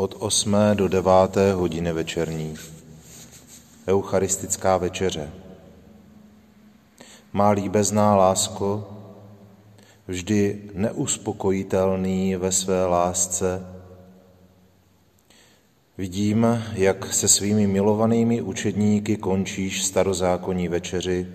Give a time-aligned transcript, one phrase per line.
[0.00, 0.56] od 8.
[0.74, 1.12] do 9.
[1.54, 2.54] hodiny večerní.
[3.88, 5.30] Eucharistická večeře.
[7.32, 8.88] Má líbezná lásko,
[10.08, 13.66] vždy neuspokojitelný ve své lásce,
[15.98, 21.26] vidím, jak se svými milovanými učedníky končíš starozákonní večeři,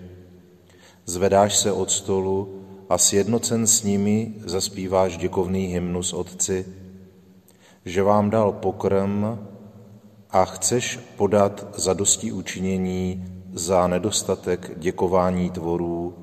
[1.04, 6.85] zvedáš se od stolu a sjednocen s nimi zaspíváš děkovný hymnus Otci,
[7.86, 9.38] že vám dal pokrm
[10.30, 16.14] a chceš podat zadosti učinění za nedostatek děkování tvorů,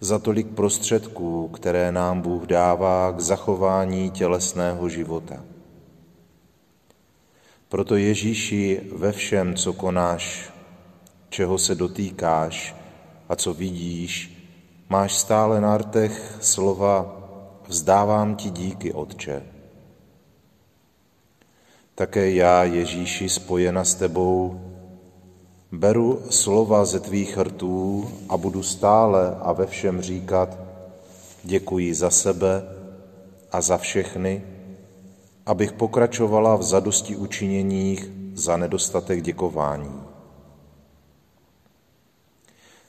[0.00, 5.44] za tolik prostředků, které nám Bůh dává k zachování tělesného života.
[7.68, 10.52] Proto Ježíši ve všem, co konáš,
[11.28, 12.76] čeho se dotýkáš
[13.28, 14.36] a co vidíš,
[14.88, 17.16] máš stále na rtech slova
[17.68, 19.59] Vzdávám ti díky, Otče.
[22.00, 24.60] Také já, Ježíši, spojena s tebou,
[25.72, 30.58] beru slova ze tvých rtů a budu stále a ve všem říkat
[31.44, 32.62] děkuji za sebe
[33.52, 34.42] a za všechny,
[35.46, 40.00] abych pokračovala v zadosti učiněních za nedostatek děkování.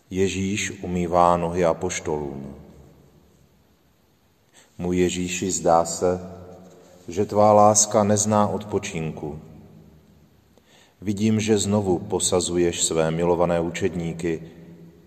[0.09, 2.55] Ježíš umývá nohy apoštolům.
[4.77, 6.40] Můj Ježíši, zdá se,
[7.07, 9.39] že tvá láska nezná odpočinku.
[11.01, 14.41] Vidím, že znovu posazuješ své milované učedníky,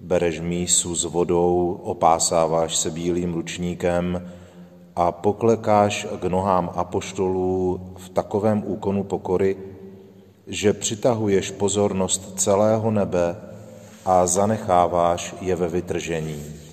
[0.01, 4.31] bereš mísu s vodou, opásáváš se bílým ručníkem
[4.97, 9.57] a poklekáš k nohám apoštolů v takovém úkonu pokory,
[10.47, 13.37] že přitahuješ pozornost celého nebe
[14.05, 16.64] a zanecháváš je ve vytržení.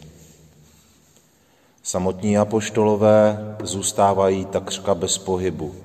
[1.84, 5.76] Samotní apoštolové zůstávají takřka bez pohybu,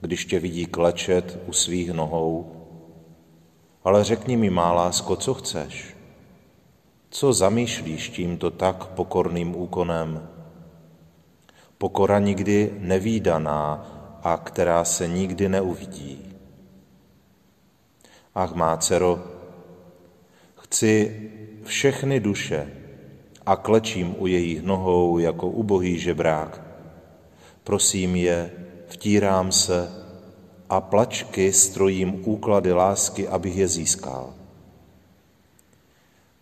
[0.00, 2.52] když tě vidí klečet u svých nohou.
[3.84, 5.96] Ale řekni mi, má lásko, co chceš?
[7.10, 10.28] Co zamýšlíš tímto tak pokorným úkonem?
[11.78, 13.86] Pokora nikdy nevýdaná
[14.22, 16.36] a která se nikdy neuvidí.
[18.34, 19.24] Ach, má dcero,
[20.54, 21.22] chci
[21.64, 22.85] všechny duše,
[23.46, 26.62] a klečím u jejich nohou jako ubohý žebrák.
[27.64, 28.50] Prosím je,
[28.88, 29.90] vtírám se
[30.70, 34.34] a plačky strojím úklady lásky, abych je získal.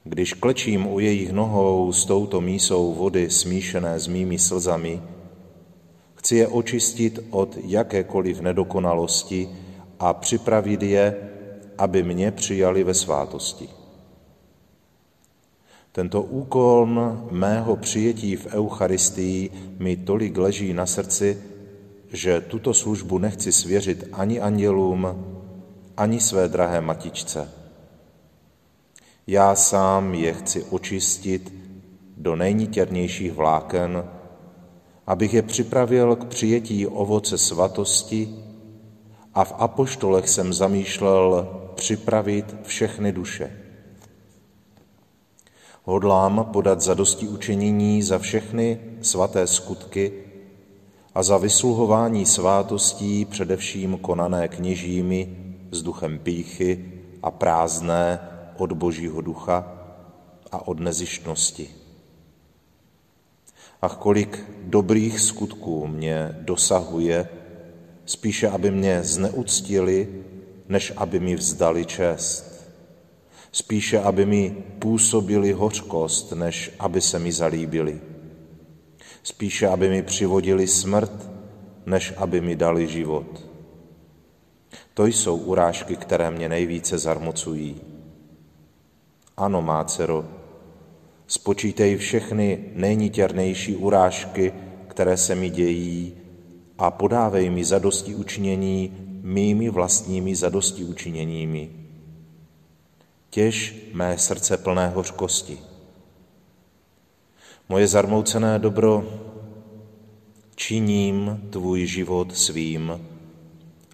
[0.04, 5.02] Když klečím u jejich nohou s touto mísou vody smíšené s mými slzami,
[6.14, 9.48] chci je očistit od jakékoliv nedokonalosti
[9.98, 11.30] a připravit je,
[11.78, 13.68] aby mě přijali ve svátosti.
[15.94, 16.86] Tento úkol
[17.30, 21.38] mého přijetí v Eucharistii mi tolik leží na srdci,
[22.12, 25.06] že tuto službu nechci svěřit ani andělům,
[25.96, 27.48] ani své drahé matičce.
[29.26, 31.54] Já sám je chci očistit
[32.16, 34.04] do nejnitěrnějších vláken,
[35.06, 38.34] abych je připravil k přijetí ovoce svatosti
[39.34, 43.63] a v apoštolech jsem zamýšlel připravit všechny duše.
[45.86, 50.12] Hodlám podat zadosti učinění za všechny svaté skutky
[51.14, 55.36] a za vysluhování svátostí, především konané kněžími
[55.70, 56.92] s duchem píchy
[57.22, 58.18] a prázdné
[58.56, 59.72] od Božího ducha
[60.52, 61.68] a od nezištnosti.
[63.82, 67.28] Ach, kolik dobrých skutků mě dosahuje,
[68.06, 70.24] spíše aby mě zneuctili,
[70.68, 72.53] než aby mi vzdali čest.
[73.54, 78.00] Spíše aby mi působili hořkost, než aby se mi zalíbili.
[79.22, 81.30] Spíše aby mi přivodili smrt,
[81.86, 83.46] než aby mi dali život.
[84.94, 87.80] To jsou urážky, které mě nejvíce zarmocují.
[89.36, 90.24] Ano, má dcero,
[91.26, 94.52] spočítej všechny nejnitěrnější urážky,
[94.88, 96.12] které se mi dějí
[96.78, 101.83] a podávej mi zadosti učinění mými vlastními zadosti učiněními.
[103.34, 105.58] Těž mé srdce plné hořkosti.
[107.68, 109.04] Moje zarmoucené dobro,
[110.54, 113.00] činím tvůj život svým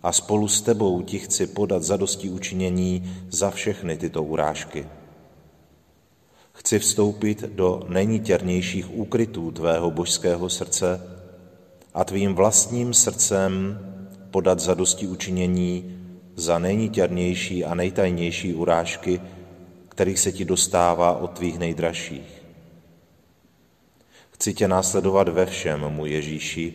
[0.02, 4.86] a spolu s tebou ti chci podat zadosti učinění za všechny tyto urážky.
[6.52, 11.16] Chci vstoupit do nejnitěrnějších úkrytů tvého božského srdce
[11.94, 13.78] a tvým vlastním srdcem
[14.30, 15.99] podat zadosti učinění
[16.36, 19.20] za nejnitěrnější a nejtajnější urážky,
[19.88, 22.42] kterých se ti dostává od tvých nejdražších.
[24.30, 26.74] Chci tě následovat ve všem, můj Ježíši,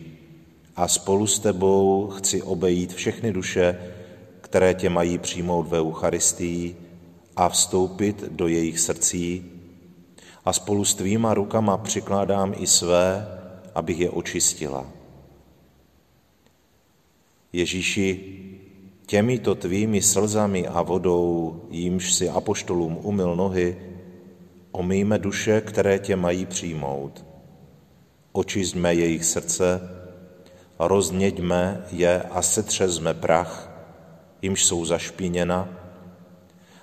[0.76, 3.78] a spolu s tebou chci obejít všechny duše,
[4.40, 6.76] které tě mají přijmout ve Eucharistii
[7.36, 9.52] a vstoupit do jejich srdcí
[10.44, 13.26] a spolu s tvýma rukama přikládám i své,
[13.74, 14.86] abych je očistila.
[17.52, 18.36] Ježíši,
[19.06, 23.76] těmito tvými slzami a vodou, jímž si apoštolům umyl nohy,
[24.72, 27.24] omýjme duše, které tě mají přijmout.
[28.32, 29.80] Očistme jejich srdce,
[30.78, 33.70] rozněďme je a setřezme prach,
[34.42, 35.68] jimž jsou zašpíněna,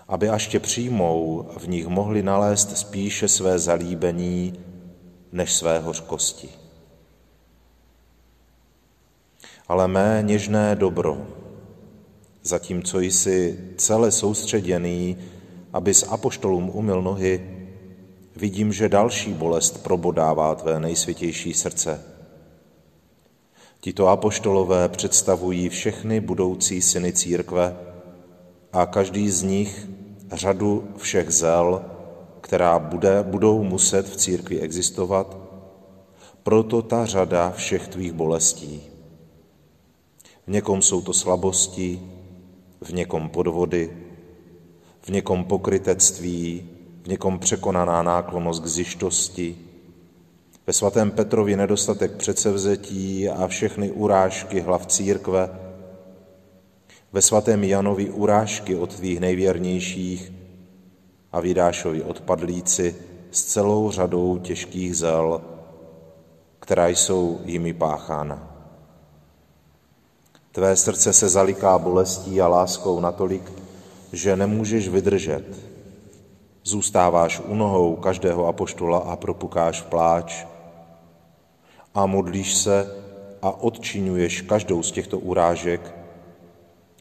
[0.07, 4.53] aby až tě přijmou, v nich mohli nalézt spíše své zalíbení
[5.31, 6.49] než své hořkosti.
[9.67, 11.27] Ale mé něžné dobro,
[12.43, 15.17] zatímco jsi celé soustředěný,
[15.73, 17.59] aby s apoštolům umyl nohy,
[18.35, 22.03] vidím, že další bolest probodává tvé nejsvětější srdce.
[23.79, 27.77] Tito apoštolové představují všechny budoucí syny církve
[28.73, 29.87] a každý z nich
[30.31, 31.85] řadu všech zel,
[32.41, 35.37] která bude, budou muset v církvi existovat,
[36.43, 38.81] proto ta řada všech tvých bolestí.
[40.47, 42.01] V někom jsou to slabosti,
[42.83, 43.97] v někom podvody,
[45.01, 46.69] v někom pokrytectví,
[47.03, 49.57] v někom překonaná náklonost k zjištosti,
[50.67, 55.49] ve svatém Petrovi nedostatek předsevzetí a všechny urážky hlav církve,
[57.13, 60.33] ve svatém Janovi urážky od tvých nejvěrnějších
[61.31, 62.95] a vydášovi odpadlíci
[63.31, 65.41] s celou řadou těžkých zel,
[66.59, 68.52] která jsou jimi páchána.
[70.53, 73.51] Tvé srdce se zaliká bolestí a láskou natolik,
[74.11, 75.45] že nemůžeš vydržet.
[76.63, 80.45] Zůstáváš u nohou každého apoštola a propukáš pláč
[81.95, 82.95] a modlíš se
[83.41, 85.95] a odčinuješ každou z těchto urážek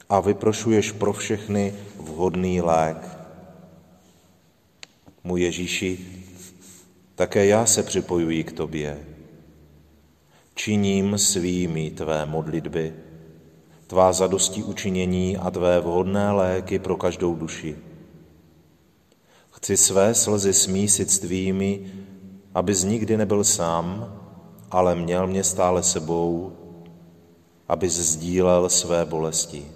[0.09, 3.19] a vyprošuješ pro všechny vhodný lék.
[5.25, 5.99] Můj Ježíši,
[7.15, 8.99] také já se připojuji k tobě.
[10.55, 13.12] Činím svými tvé modlitby,
[13.93, 17.77] tvá zadosti učinění a tvé vhodné léky pro každou duši.
[19.51, 21.93] Chci své slzy smísit s tvými,
[22.55, 24.17] abys nikdy nebyl sám,
[24.71, 26.53] ale měl mě stále sebou,
[27.69, 29.67] abys sdílel své bolesti.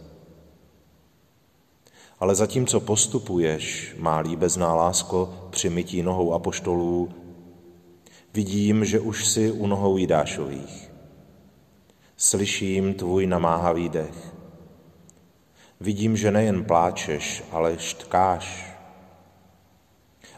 [2.21, 7.09] Ale zatímco postupuješ, má líbezná lásko, při mytí nohou apoštolů,
[8.35, 10.96] vidím, že už si u nohou Jidášových.
[12.19, 14.35] Slyším tvůj namáhavý dech.
[15.81, 18.77] Vidím, že nejen pláčeš, ale štkáš.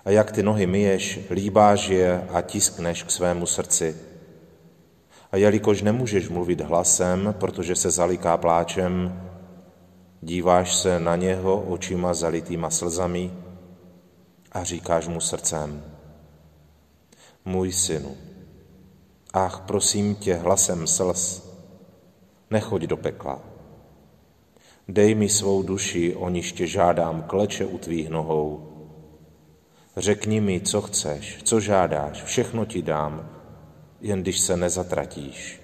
[0.05, 3.97] A jak ty nohy myješ, líbáš je a tiskneš k svému srdci.
[5.33, 9.23] A jelikož nemůžeš mluvit hlasem, protože se zaliká pláčem,
[10.21, 13.33] díváš se na něho očima zalitýma slzami
[14.53, 15.85] a říkáš mu srdcem,
[17.45, 18.17] můj synu,
[19.33, 21.48] ach, prosím tě hlasem slz,
[22.51, 23.41] nechoď do pekla.
[24.89, 28.73] Dej mi svou duši, o níž tě žádám, kleče u tvých nohou.
[29.97, 33.31] Řekni mi, co chceš, co žádáš, všechno ti dám,
[34.01, 35.61] jen když se nezatratíš.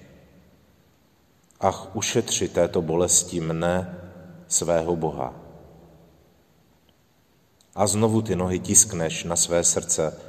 [1.59, 4.01] Ach, ušetři této bolesti mne,
[4.47, 5.33] svého Boha.
[7.75, 10.19] A znovu ty nohy tiskneš na své srdce,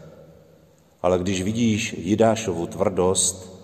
[1.02, 3.60] ale když vidíš Jidášovu tvrdost,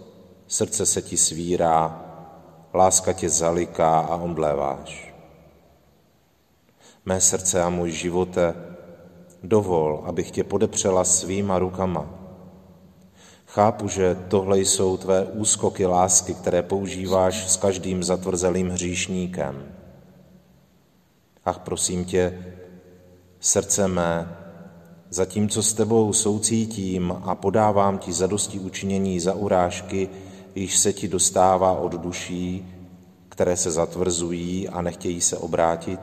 [0.47, 2.02] srdce se ti svírá,
[2.75, 5.15] láska tě zaliká a omdléváš.
[7.05, 8.55] Mé srdce a můj živote,
[9.43, 12.23] dovol, abych tě podepřela svýma rukama.
[13.47, 19.75] Chápu, že tohle jsou tvé úskoky lásky, které používáš s každým zatvrzelým hříšníkem.
[21.45, 22.55] Ach, prosím tě,
[23.41, 24.37] srdce mé,
[25.11, 30.09] zatímco s tebou soucítím a podávám ti zadosti učinění za urážky,
[30.55, 32.67] již se ti dostává od duší,
[33.29, 36.01] které se zatvrzují a nechtějí se obrátit,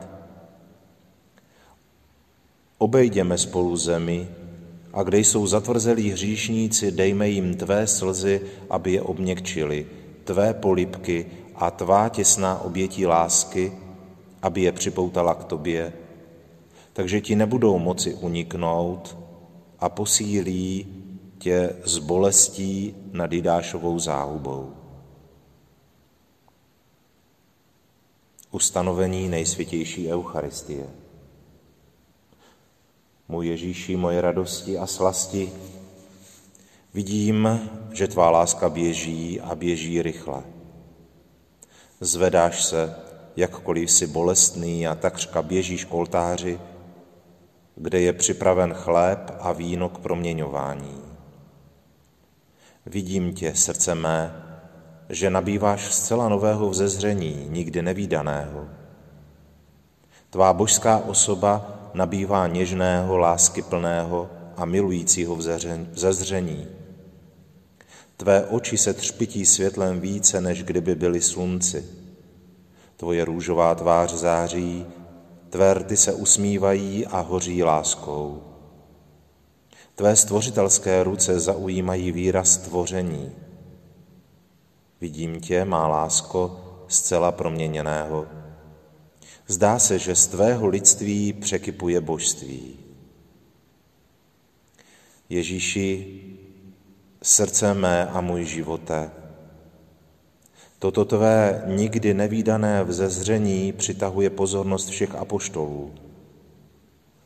[2.82, 4.28] Obejděme spolu zemi
[4.92, 8.40] a kde jsou zatvrzelí hříšníci, dejme jim tvé slzy,
[8.70, 9.86] aby je obměkčili,
[10.24, 13.72] tvé polipky a tvá těsná obětí lásky,
[14.42, 15.92] aby je připoutala k tobě,
[16.92, 19.16] takže ti nebudou moci uniknout
[19.80, 20.86] a posílí
[21.40, 24.74] tě s bolestí nad Jidášovou záhubou.
[28.50, 30.86] Ustanovení nejsvětější Eucharistie.
[33.28, 35.52] Můj Ježíši, moje radosti a slasti,
[36.94, 40.42] vidím, že tvá láska běží a běží rychle.
[42.00, 42.96] Zvedáš se,
[43.36, 46.60] jakkoliv jsi bolestný a takřka běžíš k oltáři,
[47.76, 51.09] kde je připraven chléb a víno k proměňování.
[52.86, 54.34] Vidím tě, srdce mé,
[55.08, 58.68] že nabýváš zcela nového vzezření, nikdy nevýdaného.
[60.30, 65.36] Tvá božská osoba nabývá něžného, láskyplného a milujícího
[65.92, 66.66] vzezření.
[68.16, 71.84] Tvé oči se třpití světlem více, než kdyby byly slunci.
[72.96, 74.86] Tvoje růžová tvář září,
[75.50, 78.49] tvé rty se usmívají a hoří láskou.
[80.00, 83.32] Tvé stvořitelské ruce zaujímají výraz stvoření.
[85.00, 88.26] Vidím tě, má lásko, zcela proměněného
[89.46, 92.76] Zdá se, že z tvého lidství překypuje božství.
[95.28, 96.20] Ježíši,
[97.22, 99.10] srdce mé a můj živote,
[100.78, 106.09] toto tvé nikdy nevýdané vzezření přitahuje pozornost všech apoštolů.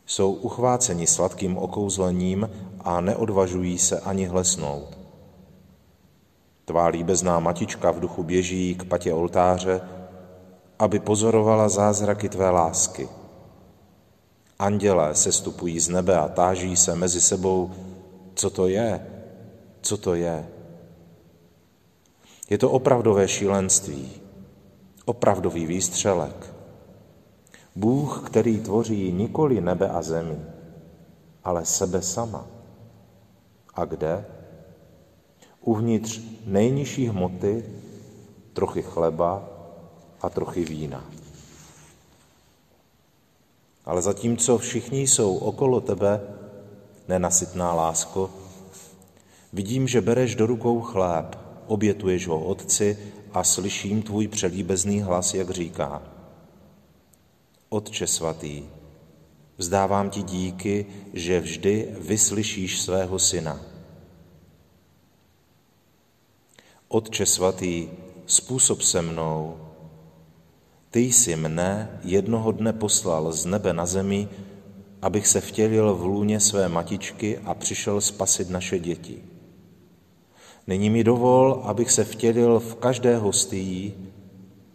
[0.06, 4.98] Jsou uchváceni sladkým okouzlením a neodvažují se ani hlesnout.
[6.64, 9.80] Tvá líbezná matička v duchu běží k patě oltáře,
[10.78, 13.08] aby pozorovala zázraky tvé lásky.
[14.58, 17.70] Andělé se stupují z nebe a táží se mezi sebou,
[18.34, 19.06] co to je,
[19.80, 20.48] co to je.
[22.50, 24.12] Je to opravdové šílenství,
[25.04, 26.53] opravdový výstřelek.
[27.74, 30.38] Bůh, který tvoří nikoli nebe a zemi,
[31.44, 32.46] ale sebe sama.
[33.74, 34.26] A kde?
[35.60, 37.64] Uvnitř nejnižší hmoty,
[38.52, 39.48] trochy chleba
[40.20, 41.04] a trochy vína.
[43.84, 46.20] Ale zatímco všichni jsou okolo tebe,
[47.08, 48.30] nenasytná lásko,
[49.52, 52.98] vidím, že bereš do rukou chléb, obětuješ ho Otci
[53.32, 56.13] a slyším tvůj přelíbezný hlas, jak říká.
[57.74, 58.62] Otče svatý,
[59.58, 63.60] vzdávám ti díky, že vždy vyslyšíš svého syna.
[66.88, 67.88] Otče svatý,
[68.26, 69.56] způsob se mnou,
[70.90, 74.28] ty jsi mne jednoho dne poslal z nebe na zemi,
[75.02, 79.18] abych se vtělil v lůně své matičky a přišel spasit naše děti.
[80.66, 83.94] Nyní mi dovol, abych se vtělil v každé hostii,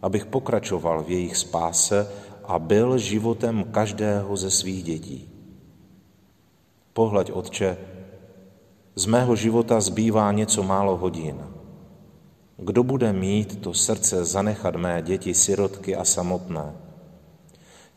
[0.02, 5.30] abych pokračoval v jejich spáse a byl životem každého ze svých dětí.
[6.92, 7.76] Pohleď, Otče,
[8.94, 11.38] z mého života zbývá něco málo hodin.
[12.56, 16.74] Kdo bude mít to srdce zanechat mé děti, sirotky a samotné?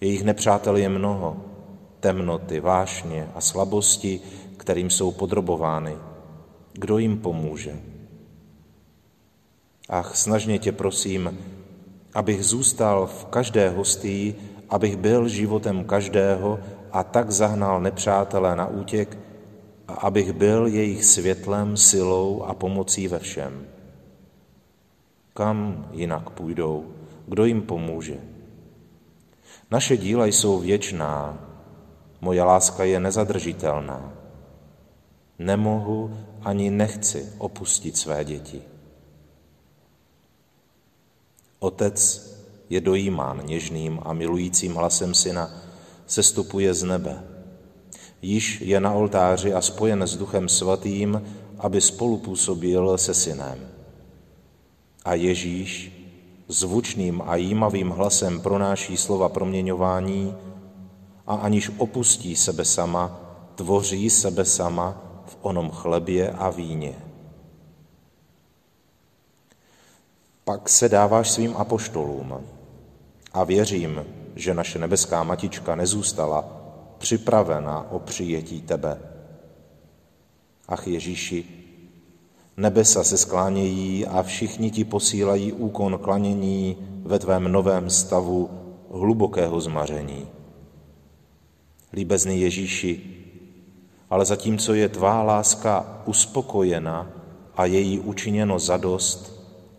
[0.02, 1.38] Jejich nepřátel je mnoho,
[2.00, 4.22] temnoty, vášně a slabosti,
[4.58, 5.98] kterým jsou podrobovány.
[6.74, 7.80] Kdo jim pomůže?
[9.90, 11.40] Ach, snažně tě prosím,
[12.16, 14.36] abych zůstal v každé hostí,
[14.70, 16.60] abych byl životem každého
[16.92, 19.18] a tak zahnal nepřátelé na útěk
[19.88, 23.66] a abych byl jejich světlem, silou a pomocí ve všem.
[25.34, 26.86] Kam jinak půjdou?
[27.28, 28.18] Kdo jim pomůže?
[29.72, 31.38] Naše díla jsou věčná,
[32.22, 34.14] moje láska je nezadržitelná.
[35.40, 38.73] Nemohu ani nechci opustit své děti.
[41.64, 41.96] Otec
[42.70, 45.52] je dojímán něžným a milujícím hlasem syna,
[46.08, 47.24] sestupuje z nebe.
[48.22, 51.22] Již je na oltáři a spojen s Duchem Svatým,
[51.60, 53.58] aby spolupůsobil se synem.
[55.06, 55.92] A Ježíš
[56.48, 60.36] zvučným a jímavým hlasem pronáší slova proměňování
[61.28, 63.20] a aniž opustí sebe sama,
[63.56, 67.13] tvoří sebe sama v onom chlebě a víně.
[70.46, 72.34] Pak se dáváš svým apoštolům
[73.34, 76.46] a věřím, že naše nebeská matička nezůstala
[76.98, 79.00] připravena o přijetí tebe.
[80.68, 81.46] Ach Ježíši,
[82.58, 88.50] nebesa se sklánějí a všichni ti posílají úkon klanění ve tvém novém stavu
[88.92, 90.28] hlubokého zmaření.
[91.94, 93.02] Líbezný Ježíši,
[94.10, 97.10] ale zatímco je tvá láska uspokojena
[97.56, 99.33] a její učiněno zadost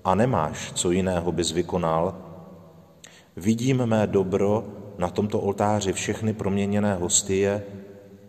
[0.04, 2.14] a nemáš, co jiného bys vykonal,
[3.36, 4.64] vidím mé dobro
[4.98, 7.62] na tomto oltáři všechny proměněné hostie,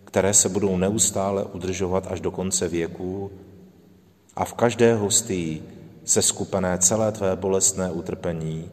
[0.06, 3.32] které se budou neustále udržovat až do konce věků
[4.36, 5.64] a v každé hostii
[6.06, 8.72] se skupené celé tvé bolestné utrpení,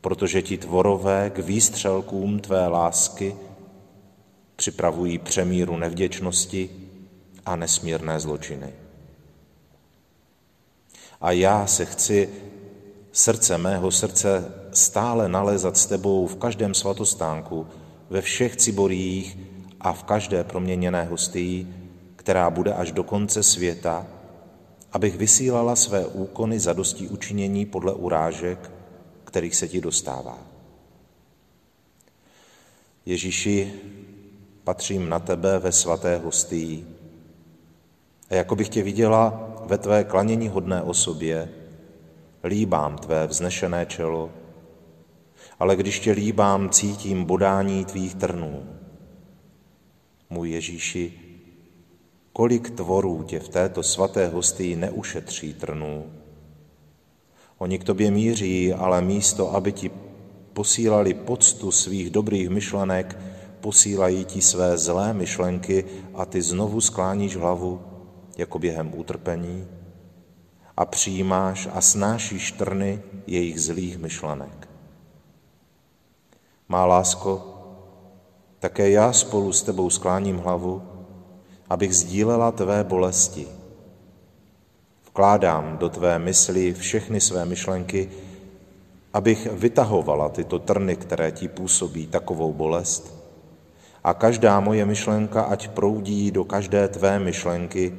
[0.00, 3.36] protože ti tvorové k výstřelkům tvé lásky
[4.56, 6.70] připravují přemíru nevděčnosti
[7.46, 8.85] a nesmírné zločiny.
[11.20, 12.28] A já se chci
[13.12, 17.66] srdce mého srdce stále nalézat s tebou v každém svatostánku,
[18.10, 19.38] ve všech ciborích
[19.80, 21.66] a v každé proměněné hostii,
[22.16, 24.06] která bude až do konce světa,
[24.92, 28.70] abych vysílala své úkony za dostí učinění podle urážek,
[29.24, 30.38] kterých se ti dostává.
[33.06, 33.72] Ježíši,
[34.64, 36.86] patřím na tebe ve svaté hostii.
[38.30, 41.48] A jako bych tě viděla ve tvé klanění hodné osobě,
[42.44, 44.30] líbám tvé vznešené čelo,
[45.58, 48.62] ale když tě líbám, cítím bodání tvých trnů.
[50.30, 51.12] Můj Ježíši,
[52.32, 56.06] kolik tvorů tě v této svaté hostii neušetří trnů.
[57.58, 59.90] Oni k tobě míří, ale místo, aby ti
[60.52, 63.18] posílali poctu svých dobrých myšlenek,
[63.60, 67.80] posílají ti své zlé myšlenky a ty znovu skláníš hlavu,
[68.36, 69.68] jako během utrpení,
[70.76, 74.68] a přijímáš a snášíš trny jejich zlých myšlenek.
[76.68, 77.56] Má lásko,
[78.58, 80.82] také já spolu s tebou skláním hlavu,
[81.70, 83.46] abych sdílela tvé bolesti.
[85.06, 88.10] Vkládám do tvé mysli všechny své myšlenky,
[89.12, 93.14] abych vytahovala tyto trny, které ti působí takovou bolest.
[94.04, 97.94] A každá moje myšlenka, ať proudí do každé tvé myšlenky,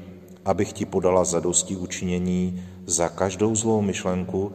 [0.48, 4.54] abych ti podala zadosti učinění za každou zlou myšlenku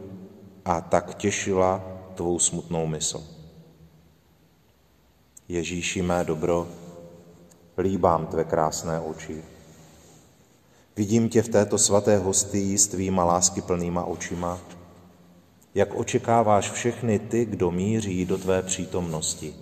[0.65, 1.83] a tak těšila
[2.15, 3.23] tvou smutnou mysl.
[5.47, 6.67] Ježíši mé dobro,
[7.77, 9.43] líbám tvé krásné oči.
[10.95, 14.59] Vidím tě v této svaté hostii s tvýma láskyplnýma očima,
[15.75, 19.55] jak očekáváš všechny ty, kdo míří do tvé přítomnosti,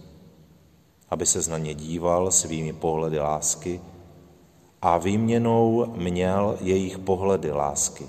[1.09, 3.81] aby se na ně díval svými pohledy lásky
[4.81, 8.05] a výměnou měl jejich pohledy lásky.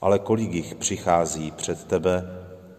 [0.00, 2.24] Ale kolik jich přichází před tebe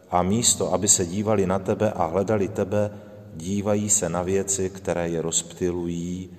[0.09, 2.91] a místo, aby se dívali na tebe a hledali tebe,
[3.35, 6.29] dívají se na věci, které je rozptilují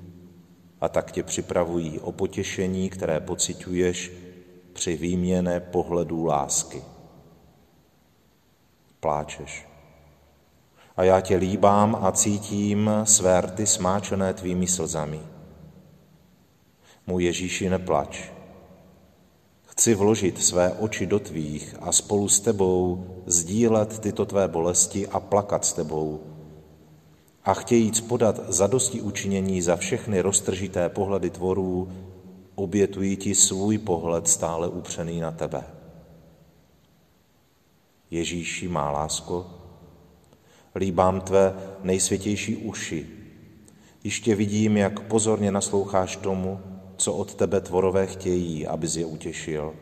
[0.80, 4.12] a tak tě připravují o potěšení, které pociťuješ
[4.72, 6.82] při výměně pohledů lásky.
[9.00, 9.68] Pláčeš.
[10.96, 15.33] A já tě líbám a cítím své rty smáčené tvými slzami.
[17.06, 18.30] Můj Ježíši, neplač.
[19.64, 25.20] Chci vložit své oči do tvých a spolu s tebou sdílet tyto tvé bolesti a
[25.20, 26.20] plakat s tebou.
[27.44, 31.88] A chtějíc podat zadosti učinění za všechny roztržité pohledy tvorů,
[32.54, 35.64] obětují ti svůj pohled stále upřený na tebe.
[38.10, 39.46] Ježíši, má lásko,
[40.74, 43.06] líbám tvé nejsvětější uši.
[44.04, 46.60] Ještě vidím, jak pozorně nasloucháš tomu,
[46.96, 49.74] co od tebe tvorové chtějí, abys je utěšil.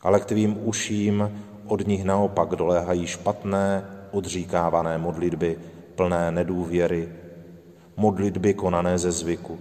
[0.00, 5.58] Ale k tvým uším od nich naopak doléhají špatné, odříkávané modlitby,
[5.94, 7.08] plné nedůvěry,
[7.96, 9.58] modlitby konané ze zvyku.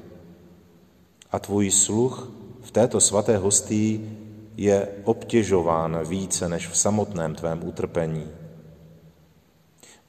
[1.31, 4.17] A tvůj sluch v této svaté hostí
[4.57, 8.27] je obtěžován více než v samotném tvém utrpení.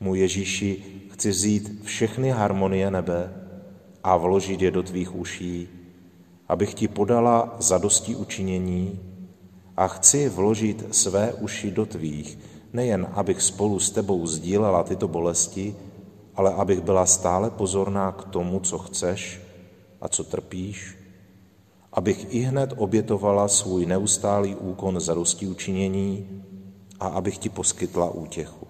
[0.00, 3.32] Můj Ježíši, chci vzít všechny harmonie nebe
[4.04, 5.68] a vložit je do tvých uší,
[6.50, 9.00] abych ti podala zadosti učinění
[9.76, 12.38] a chci vložit své uši do tvých,
[12.72, 15.76] nejen abych spolu s tebou sdílela tyto bolesti,
[16.34, 19.40] ale abych byla stále pozorná k tomu, co chceš
[20.00, 20.98] a co trpíš,
[21.92, 26.42] abych i hned obětovala svůj neustálý úkon zadosti učinění
[27.00, 28.69] a abych ti poskytla útěchu.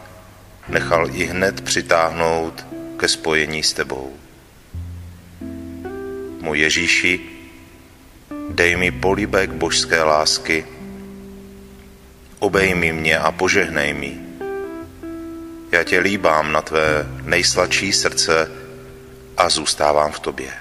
[0.71, 2.65] nechal i hned přitáhnout
[2.97, 4.13] ke spojení s tebou.
[6.41, 7.19] Můj Ježíši,
[8.49, 10.65] dej mi políbek božské lásky,
[12.39, 14.19] obejmi mě a požehnej mi.
[15.71, 18.51] Já tě líbám na tvé nejsladší srdce
[19.37, 20.51] a zůstávám v tobě.